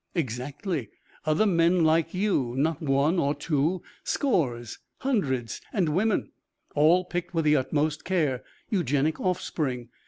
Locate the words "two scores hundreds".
3.35-5.61